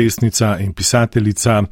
pesnica 0.00 0.58
in 0.58 0.72
pisateljica 0.72 1.62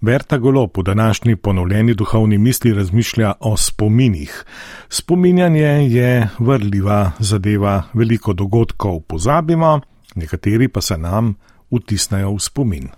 Berta 0.00 0.38
Golo 0.38 0.66
po 0.66 0.82
današnji 0.82 1.36
ponovljeni 1.36 1.94
duhovni 1.94 2.38
misli 2.38 2.74
razmišlja 2.74 3.32
o 3.40 3.56
spominih. 3.56 4.44
Spominjanje 4.88 5.88
je 5.90 6.28
vrljiva 6.38 7.12
zadeva, 7.18 7.82
veliko 7.94 8.32
dogodkov 8.32 9.00
pozabimo, 9.00 9.80
nekateri 10.14 10.68
pa 10.68 10.80
se 10.80 10.98
nam 10.98 11.34
vtisnejo 11.70 12.34
v 12.34 12.40
spomin. 12.40 12.88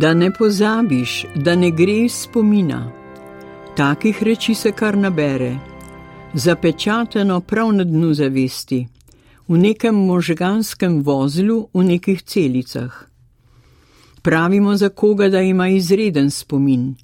Da 0.00 0.14
ne 0.14 0.30
pozabiš, 0.30 1.24
da 1.34 1.54
ne 1.54 1.70
gre 1.70 1.92
iz 2.04 2.12
spomina. 2.12 2.92
Takih 3.76 4.22
reči 4.22 4.54
se 4.54 4.72
kar 4.72 4.98
nabere, 4.98 5.56
zapečateno 6.34 7.40
prav 7.40 7.72
na 7.72 7.84
dnu 7.84 8.14
zavesti, 8.14 8.86
v 9.48 9.58
nekem 9.58 9.94
možganskem 9.94 11.00
vozlu, 11.02 11.68
v 11.74 11.84
nekih 11.84 12.22
celicah. 12.22 12.92
Pravimo 14.22 14.76
za 14.76 14.88
koga, 14.88 15.28
da 15.28 15.40
ima 15.40 15.68
izreden 15.68 16.30
spomin. 16.30 16.94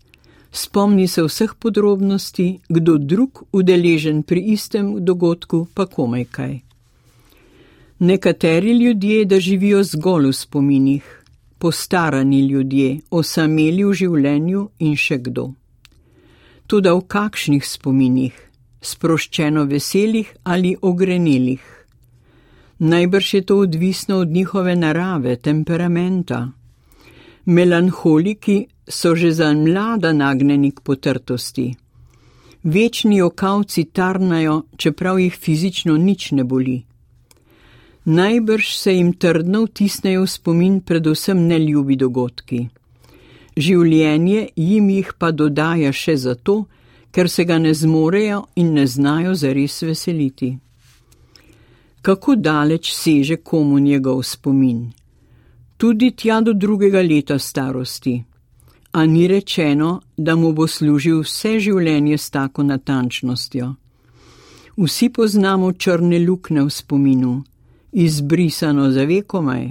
Spomni 0.51 1.09
se 1.09 1.23
vseh 1.23 1.55
podrobnosti, 1.59 2.59
kdo 2.69 2.99
drug 2.99 3.43
udeležen 3.53 4.23
pri 4.23 4.41
istem 4.41 5.05
dogodku, 5.05 5.67
pa 5.75 5.87
komaj 5.87 6.25
kaj. 6.25 6.61
Nekateri 7.99 8.79
ljudje, 8.85 9.25
da 9.25 9.41
živijo 9.41 9.83
zgolj 9.83 10.29
v 10.29 10.33
spominih 10.33 11.22
postarani 11.63 12.41
ljudje, 12.51 12.89
osameli 13.11 13.85
v 13.87 13.93
življenju 14.01 14.63
in 14.83 14.97
še 14.99 15.21
kdo. 15.29 15.45
Tudi 16.67 16.91
v 16.91 17.05
kakšnih 17.15 17.69
spominih, 17.69 18.41
sproščeno 18.83 19.63
veselih 19.71 20.33
ali 20.43 20.75
ogrenelih. 20.91 21.63
Najbrž 22.83 23.31
je 23.35 23.43
to 23.47 23.61
odvisno 23.63 24.19
od 24.25 24.35
njihove 24.35 24.75
narave, 24.77 25.37
temperamenta. 25.37 26.41
Melanholiki 27.47 28.59
so 28.89 29.15
že 29.15 29.31
za 29.31 29.55
mlada 29.55 30.11
nagnjeni 30.13 30.73
k 30.75 30.83
potrtosti. 30.83 31.69
Večni 32.65 33.23
okavci 33.23 33.85
tarnajo, 33.85 34.63
čeprav 34.77 35.19
jih 35.23 35.35
fizično 35.35 35.97
nič 35.97 36.33
ne 36.33 36.45
boli 36.45 36.83
najbrž 38.05 38.77
se 38.77 38.95
jim 38.95 39.13
trdno 39.13 39.65
vtisnejo 39.65 40.23
v 40.23 40.31
spomin 40.31 40.81
predvsem 40.81 41.47
neljubi 41.47 41.97
dogodki. 41.97 42.69
Življenje 43.57 44.49
jim 44.57 44.89
jih 44.91 45.13
pa 45.19 45.31
dodaja 45.31 45.93
še 45.93 46.17
zato, 46.17 46.67
ker 47.13 47.29
se 47.29 47.45
ga 47.45 47.59
ne 47.59 47.75
zmorejo 47.75 48.47
in 48.57 48.73
ne 48.75 48.87
znajo 48.87 49.35
zares 49.35 49.83
veseliti. 49.83 50.57
Kako 52.03 52.35
daleč 52.35 52.93
seže 52.95 53.37
komu 53.37 53.79
njegov 53.79 54.23
spomin? 54.23 54.91
Tudi 55.77 56.11
tja 56.17 56.41
do 56.41 56.53
drugega 56.53 57.03
leta 57.03 57.39
starosti. 57.39 58.25
A 58.93 59.07
ni 59.07 59.29
rečeno, 59.29 60.01
da 60.17 60.35
mu 60.37 60.53
bo 60.53 60.67
služil 60.67 61.23
vse 61.23 61.59
življenje 61.61 62.19
s 62.19 62.31
tako 62.31 62.63
natančnostjo. 62.63 63.75
Vsi 64.77 65.09
poznamo 65.09 65.73
črne 65.73 66.19
lukne 66.27 66.65
v 66.65 66.71
spominu, 66.71 67.33
izbrisano 67.93 68.91
za 68.91 69.05
vekomaj, 69.05 69.69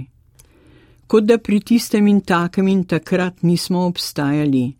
kot 1.07 1.23
da 1.23 1.37
pri 1.37 1.59
tistem 1.59 2.07
in 2.07 2.21
takem 2.21 2.67
in 2.67 2.83
takrat 2.83 3.43
nismo 3.43 3.85
obstajali 3.85 4.73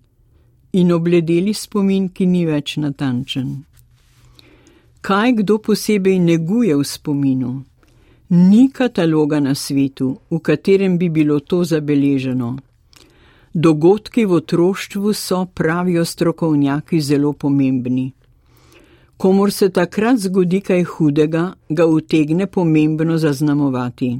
in 0.73 0.91
obledeli 0.91 1.53
spomin, 1.53 2.09
ki 2.09 2.25
ni 2.25 2.45
več 2.45 2.77
natančen. 2.77 3.49
Kaj 5.01 5.33
kdo 5.41 5.57
posebej 5.57 6.19
neguje 6.19 6.75
v 6.77 6.83
spominu? 6.85 7.51
Ni 8.29 8.69
kataloga 8.69 9.39
na 9.39 9.55
svetu, 9.55 10.15
v 10.31 10.39
katerem 10.39 10.97
bi 10.97 11.09
bilo 11.09 11.39
to 11.39 11.63
zabeleženo. 11.63 12.55
Dogodki 13.53 14.23
v 14.25 14.37
otroštvu 14.39 15.13
so, 15.13 15.45
pravijo 15.45 16.05
strokovnjaki, 16.05 17.01
zelo 17.01 17.33
pomembni. 17.33 18.13
Komor 19.21 19.51
se 19.51 19.69
takrat 19.69 20.17
zgodi 20.17 20.59
kaj 20.65 20.83
hudega, 20.83 21.41
ga 21.69 21.85
utegne 21.85 22.47
pomembno 22.47 23.17
zaznamovati. 23.17 24.19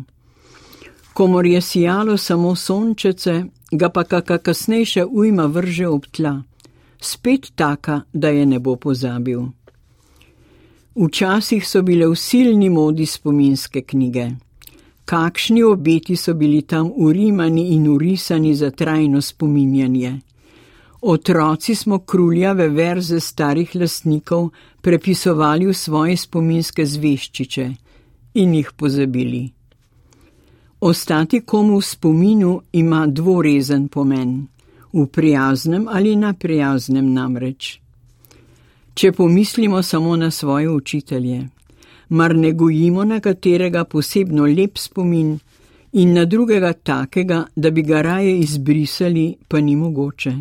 Komor 1.14 1.46
je 1.46 1.62
sijalo 1.62 2.18
samo 2.18 2.56
sončece, 2.56 3.44
ga 3.72 3.90
pa 3.90 4.04
kakšna 4.04 4.38
kasnejša 4.38 5.06
ujma 5.08 5.46
vrže 5.46 5.88
ob 5.88 6.06
tla, 6.06 6.44
spet 7.00 7.50
taka, 7.56 8.02
da 8.14 8.30
je 8.30 8.46
ne 8.46 8.60
bo 8.60 8.76
pozabil. 8.76 9.42
Včasih 10.96 11.68
so 11.68 11.82
bile 11.82 12.08
v 12.08 12.16
silni 12.16 12.70
modi 12.70 13.06
spominske 13.06 13.82
knjige. 13.82 14.30
Kakšni 15.06 15.64
obeti 15.64 16.16
so 16.16 16.34
bili 16.34 16.62
tam 16.62 16.92
urimani 16.96 17.74
in 17.74 17.88
urisani 17.88 18.56
za 18.56 18.70
trajno 18.70 19.22
spominjanje. 19.22 20.20
Otroci 21.02 21.76
smo 21.76 22.00
kruljave 22.00 22.68
verze 22.70 23.20
starih 23.20 23.72
lastnikov 23.76 24.50
prepisovali 24.82 25.66
v 25.66 25.74
svoje 25.74 26.18
spominske 26.18 26.86
zveščiče 26.86 27.64
in 28.34 28.54
jih 28.54 28.70
pozabili. 28.78 29.50
Ostati 30.80 31.42
komu 31.42 31.80
v 31.80 31.86
spominu 31.86 32.62
ima 32.72 33.08
dvorezen 33.08 33.88
pomen, 33.88 34.46
v 34.94 35.08
prijaznem 35.08 35.88
ali 35.90 36.16
na 36.16 36.34
prijaznem 36.34 37.14
namreč. 37.14 37.80
Če 38.94 39.12
pomislimo 39.12 39.82
samo 39.82 40.16
na 40.16 40.32
svoje 40.32 40.70
učitelje, 40.70 41.48
mar 42.10 42.36
ne 42.36 42.54
gojimo 42.54 43.04
na 43.04 43.20
katerega 43.20 43.84
posebno 43.84 44.46
lep 44.46 44.78
spomin 44.78 45.40
in 45.92 46.14
na 46.14 46.26
drugega 46.26 46.74
takega, 46.74 47.46
da 47.56 47.70
bi 47.72 47.82
ga 47.82 48.02
raje 48.02 48.38
izbrisali, 48.40 49.36
pa 49.48 49.62
ni 49.62 49.76
mogoče 49.76 50.38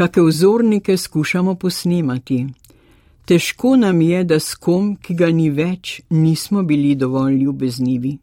kakšne 0.00 0.22
vzornike 0.22 0.96
skušamo 0.96 1.54
posnemati. 1.54 2.46
Težko 3.24 3.76
nam 3.76 4.00
je, 4.00 4.24
da 4.24 4.40
s 4.40 4.54
kom, 4.54 4.96
ki 4.96 5.14
ga 5.14 5.28
ni 5.28 5.50
več, 5.50 6.00
nismo 6.10 6.62
bili 6.62 6.94
dovolj 6.94 7.36
ljubeznivi. 7.42 8.16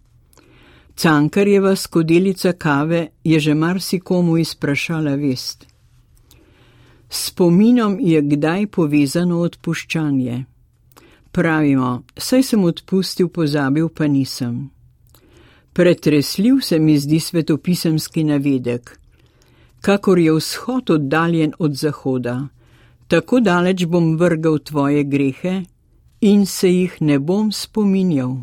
Cankarjeva 0.96 1.76
skodelica 1.76 2.54
kave 2.54 3.08
je 3.24 3.40
že 3.40 3.54
marsikomu 3.54 4.38
izprašala 4.38 5.16
vest. 5.16 5.68
Spominom 7.10 8.00
je 8.02 8.22
kdaj 8.22 8.68
povezano 8.68 9.40
odpuščanje. 9.40 10.46
Pravimo, 11.32 12.04
saj 12.18 12.44
sem 12.44 12.64
odpustil, 12.64 13.30
pozabil 13.30 13.90
pa 13.90 14.08
nisem. 14.08 14.70
Pretresljiv 15.74 16.62
se 16.62 16.80
mi 16.80 16.98
zdi 16.98 17.20
svetopisemski 17.20 18.24
navedek 18.24 18.98
kakor 19.82 20.20
je 20.20 20.34
vzhod 20.34 20.90
oddaljen 20.90 21.54
od 21.60 21.74
zahoda, 21.74 22.48
tako 23.08 23.40
daleč 23.40 23.86
bom 23.86 24.18
vrgal 24.18 24.60
tvoje 24.60 25.04
grehe 25.04 25.64
in 26.22 26.46
se 26.46 26.70
jih 26.70 27.02
ne 27.02 27.20
bom 27.20 27.52
spominjal. 27.52 28.38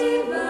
Fatima. 0.00 0.49